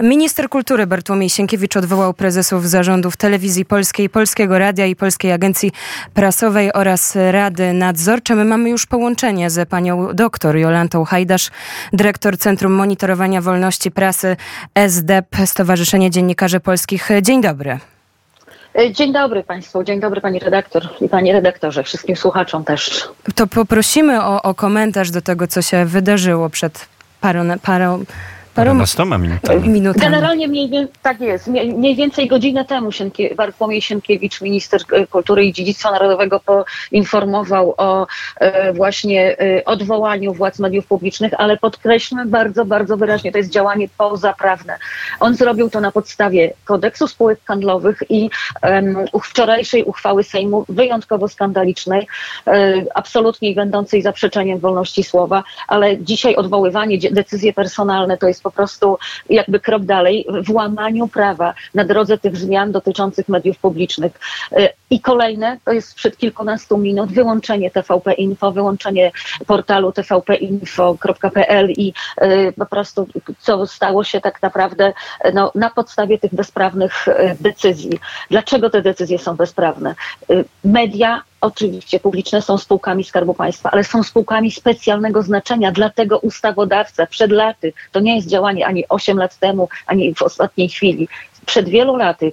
[0.00, 5.72] Minister kultury Bartłomiej Sienkiewicz odwołał prezesów zarządów Telewizji Polskiej, Polskiego Radia i Polskiej Agencji
[6.14, 8.34] Prasowej oraz Rady Nadzorcze.
[8.34, 11.50] My mamy już połączenie z panią doktor Jolantą Hajdasz,
[11.92, 14.36] dyrektor Centrum Monitorowania Wolności Prasy
[14.88, 17.08] SDEP, Stowarzyszenie Dziennikarzy Polskich.
[17.22, 17.78] Dzień dobry.
[18.92, 23.08] Dzień dobry Państwu, dzień dobry Pani redaktor i Panie redaktorze, wszystkim słuchaczom też.
[23.34, 26.88] To poprosimy o, o komentarz do tego, co się wydarzyło przed
[27.20, 28.04] parą, parą
[28.56, 28.84] paroma
[29.18, 29.68] minutami.
[29.68, 30.04] minutami.
[30.04, 35.44] Generalnie mniej więcej, tak jest, mniej więcej godzinę temu Sienkie, Bartłomiej Sienkiewicz, minister e, kultury
[35.44, 38.06] i dziedzictwa narodowego poinformował o
[38.40, 43.88] e, właśnie e, odwołaniu władz mediów publicznych, ale podkreślmy bardzo, bardzo wyraźnie, to jest działanie
[43.98, 44.78] pozaprawne.
[45.20, 48.30] On zrobił to na podstawie kodeksu spółek handlowych i
[48.62, 52.08] um, wczorajszej uchwały Sejmu, wyjątkowo skandalicznej,
[52.94, 58.98] absolutnie będącej zaprzeczeniem wolności słowa, ale dzisiaj odwoływanie, decyzje personalne to jest po prostu
[59.30, 64.12] jakby krok dalej w łamaniu prawa na drodze tych zmian dotyczących mediów publicznych.
[64.52, 69.12] E, I kolejne, to jest sprzed kilkunastu minut, wyłączenie TVP Info, wyłączenie
[69.46, 73.06] portalu tvpinfo.pl i e, po prostu
[73.38, 74.92] co stało się tak naprawdę
[75.34, 77.06] no, na podstawie tych bezprawnych
[77.40, 77.98] decyzji.
[78.30, 79.94] Dlaczego te decyzje są bezprawne?
[80.64, 87.30] Media oczywiście publiczne są spółkami Skarbu Państwa, ale są spółkami specjalnego znaczenia, dlatego ustawodawca przed
[87.30, 91.08] laty, to nie jest działanie ani 8 lat temu, ani w ostatniej chwili,
[91.46, 92.32] przed wielu laty,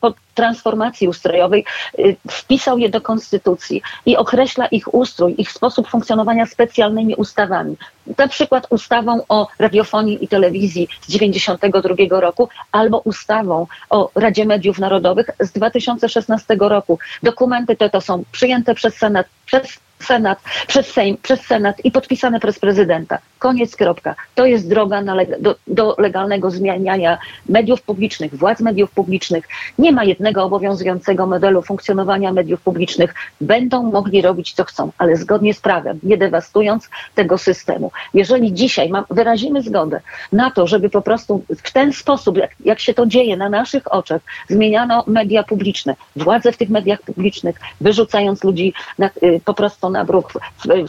[0.00, 1.64] po transformacji ustrojowej,
[1.98, 7.76] y, wpisał je do konstytucji i określa ich ustrój, ich sposób funkcjonowania specjalnymi ustawami.
[8.18, 14.78] Na przykład ustawą o radiofonii i telewizji z 1992 roku albo ustawą o Radzie Mediów
[14.78, 16.98] Narodowych z 2016 roku.
[17.22, 22.40] Dokumenty te to są przyjęte przez Senat, przez Senat, przez Sejm, przez Senat i podpisane
[22.40, 23.18] przez prezydenta.
[23.38, 24.14] Koniec, kropka.
[24.34, 25.02] To jest droga
[25.40, 29.48] do, do, legalnego zmieniania mediów publicznych, władz mediów publicznych.
[29.78, 33.14] Nie ma jednego obowiązującego modelu funkcjonowania mediów publicznych.
[33.40, 37.90] Będą mogli robić co chcą, ale zgodnie z prawem, nie dewastując tego systemu.
[38.14, 40.00] Jeżeli dzisiaj mam, wyrazimy zgodę
[40.32, 43.92] na to, żeby po prostu w ten sposób, jak, jak się to dzieje na naszych
[43.92, 49.90] oczach, zmieniano media publiczne, władze w tych mediach publicznych, wyrzucając ludzi na, y, po prostu
[49.94, 50.32] na bruk,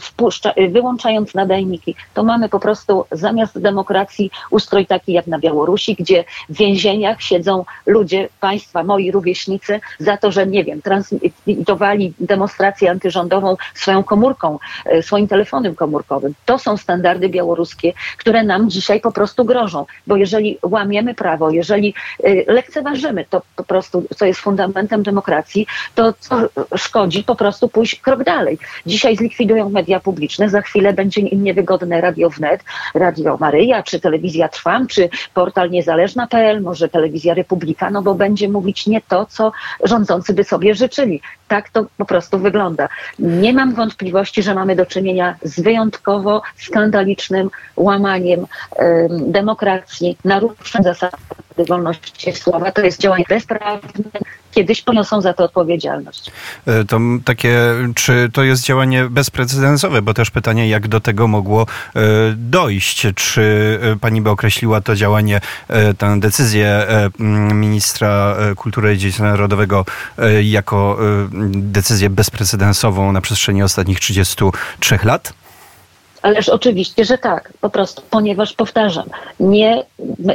[0.00, 6.24] wpuszcza, wyłączając nadajniki, to mamy po prostu zamiast demokracji ustrój taki jak na Białorusi, gdzie
[6.48, 13.56] w więzieniach siedzą ludzie, państwa, moi rówieśnicy, za to, że nie wiem, transmitowali demonstrację antyrządową
[13.74, 16.34] swoją komórką, e, swoim telefonem komórkowym.
[16.46, 21.94] To są standardy białoruskie, które nam dzisiaj po prostu grożą, bo jeżeli łamiemy prawo, jeżeli
[22.24, 26.36] e, lekceważymy to po prostu, co jest fundamentem demokracji, to co
[26.76, 28.58] szkodzi po prostu pójść krok dalej.
[28.96, 32.64] Dzisiaj zlikwidują media publiczne, za chwilę będzie im niewygodne Radio Wnet,
[32.94, 38.86] Radio Maryja, czy Telewizja Trwam, czy portal niezależna.pl, może Telewizja Republika, no bo będzie mówić
[38.86, 39.52] nie to, co
[39.84, 41.20] rządzący by sobie życzyli.
[41.48, 42.88] Tak to po prostu wygląda.
[43.18, 48.46] Nie mam wątpliwości, że mamy do czynienia z wyjątkowo skandalicznym łamaniem
[49.10, 51.16] demokracji, naruszeniem zasad
[51.64, 52.72] wolności słowa.
[52.72, 53.90] To jest działanie bezprawne,
[54.56, 56.30] kiedyś poniosą za to odpowiedzialność.
[56.66, 57.58] E, to takie,
[57.94, 62.00] czy to jest działanie bezprecedensowe, bo też pytanie, jak do tego mogło e,
[62.36, 63.06] dojść?
[63.14, 65.40] Czy e, pani by określiła to działanie,
[65.98, 66.86] tę decyzję
[67.54, 69.84] ministra kultury i dziedzictwa narodowego
[70.42, 70.98] jako
[71.50, 75.32] decyzję bezprecedensową na przestrzeni ostatnich 33 lat?
[76.26, 79.06] Ależ oczywiście, że tak, po prostu, ponieważ powtarzam,
[79.40, 79.84] nie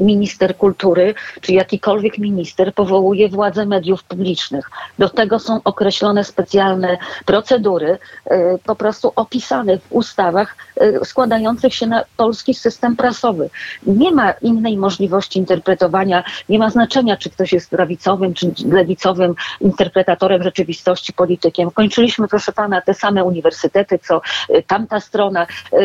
[0.00, 4.70] minister kultury czy jakikolwiek minister powołuje władze mediów publicznych.
[4.98, 11.86] Do tego są określone specjalne procedury, e, po prostu opisane w ustawach e, składających się
[11.86, 13.50] na polski system prasowy.
[13.86, 20.42] Nie ma innej możliwości interpretowania, nie ma znaczenia, czy ktoś jest prawicowym czy lewicowym interpretatorem
[20.42, 21.70] rzeczywistości, politykiem.
[21.70, 25.77] Kończyliśmy, proszę pana, te same uniwersytety, co e, tamta strona Y,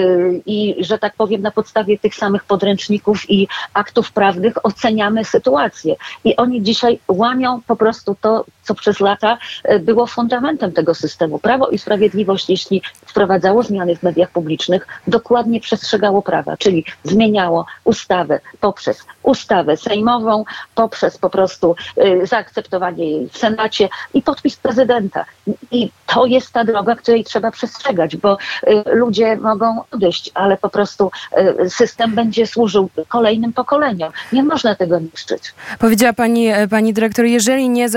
[0.45, 5.95] i, że tak powiem, na podstawie tych samych podręczników i aktów prawnych oceniamy sytuację.
[6.23, 9.37] I oni dzisiaj łamią po prostu to, co przez lata
[9.71, 11.39] y, było fundamentem tego systemu.
[11.39, 18.39] Prawo i Sprawiedliwość, jeśli wprowadzało zmiany w mediach publicznych, dokładnie przestrzegało prawa, czyli zmieniało ustawę
[18.59, 20.43] poprzez ustawę sejmową,
[20.75, 25.25] poprzez po prostu y, zaakceptowanie jej w Senacie i podpis prezydenta.
[25.71, 28.37] I to jest ta droga, której trzeba przestrzegać, bo
[28.85, 34.11] ludzie mogą odejść, ale po prostu e, system będzie służył kolejnym pokoleniom.
[34.33, 35.53] Nie można tego niszczyć.
[35.79, 37.89] Powiedziała pani, e, pani dyrektor, jeżeli nie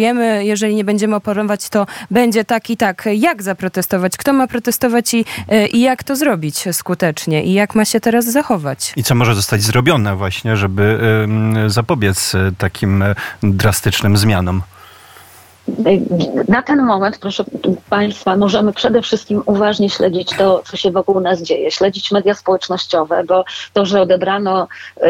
[0.00, 3.08] zaprotestujemy, jeżeli nie będziemy oporować, to będzie tak i tak.
[3.14, 4.16] Jak zaprotestować?
[4.16, 5.24] Kto ma protestować i,
[5.72, 7.44] i jak to zrobić skutecznie?
[7.44, 8.92] I jak ma się teraz zachować?
[8.96, 10.98] I co może zostać zrobione właśnie, żeby
[11.66, 13.04] zapobiec takim
[13.42, 14.62] drastycznym zmianom?
[16.48, 17.44] Na ten moment, proszę
[17.90, 23.24] Państwa, możemy przede wszystkim uważnie śledzić to, co się wokół nas dzieje, śledzić media społecznościowe,
[23.24, 25.00] bo to, że odebrano y,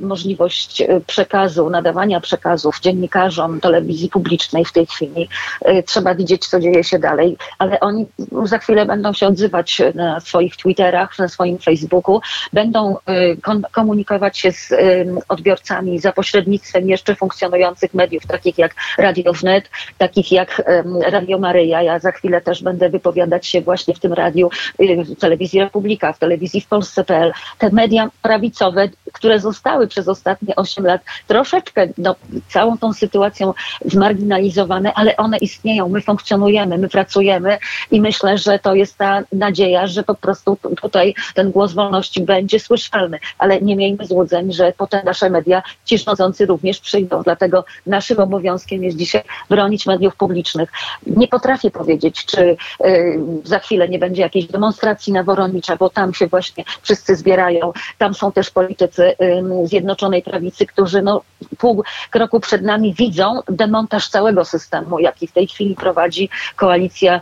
[0.00, 5.28] możliwość y, przekazu, nadawania przekazów dziennikarzom telewizji publicznej w tej chwili,
[5.68, 8.06] y, trzeba widzieć, co dzieje się dalej, ale oni
[8.44, 12.20] za chwilę będą się odzywać na swoich Twitterach, na swoim Facebooku,
[12.52, 13.36] będą y,
[13.72, 20.32] komunikować się z y, odbiorcami za pośrednictwem jeszcze funkcjonujących mediów, takich jak Radio Wnet, takich
[20.32, 20.62] jak
[21.06, 21.82] Radio Maryja.
[21.82, 26.18] Ja za chwilę też będę wypowiadać się właśnie w tym radiu, w telewizji Republika, w
[26.18, 27.32] telewizji w Polsce.pl.
[27.58, 32.16] Te media prawicowe, które zostały przez ostatnie 8 lat troszeczkę no,
[32.48, 33.54] całą tą sytuacją
[33.84, 37.58] zmarginalizowane, ale one istnieją, my funkcjonujemy, my pracujemy
[37.90, 42.60] i myślę, że to jest ta nadzieja, że po prostu tutaj ten głos wolności będzie
[42.60, 47.22] słyszalny, ale nie miejmy złudzeń, że potem nasze media ci rządzący również przyjdą.
[47.22, 50.72] Dlatego naszym obowiązkiem jest dzisiaj bronić mediów publicznych.
[51.06, 56.14] Nie potrafię powiedzieć, czy y, za chwilę nie będzie jakiejś demonstracji na Woronicza, bo tam
[56.14, 57.72] się właśnie wszyscy zbierają.
[57.98, 59.16] Tam są też politycy y,
[59.64, 61.22] Zjednoczonej Prawicy, którzy no,
[61.58, 67.20] pół kroku przed nami widzą demontaż całego systemu, jaki w tej chwili prowadzi koalicja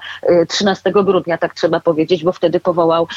[0.48, 3.08] 13 y, grudnia, tak trzeba powiedzieć, bo wtedy powołał,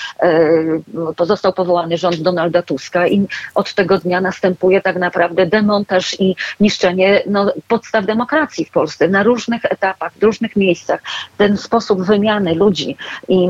[1.20, 7.24] został powołany rząd Donalda Tuska i od tego dnia następuje tak naprawdę demontaż i niszczenie
[7.28, 11.02] no, podstaw demokracji w Polsce na różnych etapach, w różnych miejscach.
[11.38, 12.98] Ten sposób wymiany ludzi
[13.28, 13.48] i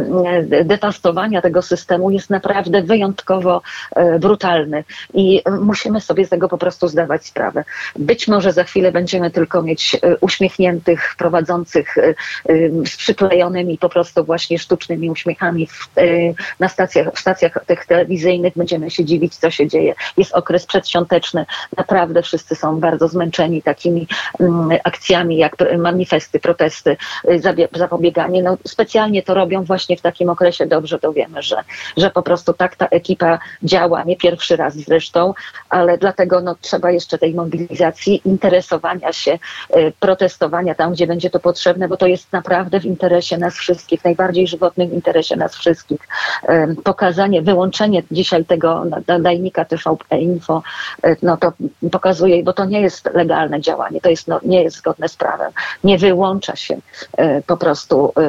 [0.50, 3.62] e, detastowania tego systemu jest naprawdę wyjątkowo
[3.96, 4.84] e, brutalny
[5.14, 7.64] i musimy sobie z tego po prostu zdawać sprawę.
[7.96, 11.96] Być może za chwilę będziemy tylko mieć e, uśmiechniętych, prowadzących
[12.86, 15.90] z przyklejonymi po prostu właśnie sztucznymi uśmiechami w,
[16.60, 18.54] na stacjach, w stacjach tych telewizyjnych.
[18.56, 19.94] Będziemy się dziwić, co się dzieje.
[20.18, 21.46] Jest okres przedświąteczny.
[21.78, 24.08] Naprawdę wszyscy są bardzo zmęczeni takimi
[24.40, 26.98] mm, akcjami jak manifesty, protesty,
[27.30, 27.42] y,
[27.76, 28.44] zapobieganie.
[28.44, 30.66] No, specjalnie to robią właśnie w takim okresie.
[30.66, 31.56] Dobrze to wiemy, że,
[31.98, 35.34] że po prostu tak ta ekipa działa, nie pierwszy raz zresztą,
[35.70, 39.40] ale dlatego no, trzeba jeszcze tej mobilizacji, interesowania się,
[39.76, 44.04] y, protestowania tam, gdzie będzie to potrzebne, bo to jest naprawdę w interesie nas wszystkich,
[44.06, 46.00] najbardziej żywotnym interesie nas wszystkich.
[46.84, 50.64] Pokazanie, wyłączenie dzisiaj tego nadajnika TVP Info,
[51.06, 51.54] y, no to
[51.92, 55.51] pokazuje, bo to nie jest legalne działanie, to jest, no, nie jest zgodne z prawem.
[55.84, 56.78] Nie wyłącza się
[57.18, 58.22] e, po prostu e,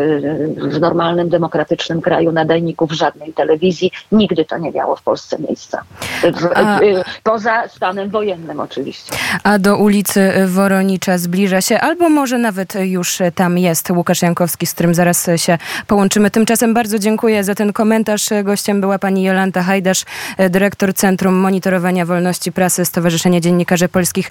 [0.68, 3.90] w normalnym, demokratycznym kraju nadajników żadnej telewizji.
[4.12, 5.82] Nigdy to nie miało w Polsce miejsca.
[6.22, 6.80] W, A...
[7.22, 9.14] Poza stanem wojennym oczywiście.
[9.44, 14.74] A do ulicy Woronicza zbliża się, albo może nawet już tam jest Łukasz Jankowski, z
[14.74, 16.30] którym zaraz się połączymy.
[16.30, 18.28] Tymczasem bardzo dziękuję za ten komentarz.
[18.44, 20.04] Gościem była pani Jolanta Hajdasz,
[20.50, 24.30] dyrektor Centrum Monitorowania Wolności Prasy Stowarzyszenia Dziennikarzy Polskich.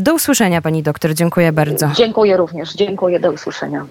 [0.00, 1.14] Do usłyszenia pani doktor.
[1.14, 1.90] Dziękuję bardzo.
[1.96, 2.74] Dziękuję również.
[2.74, 3.20] Dziękuję.
[3.20, 3.86] Do usłyszenia.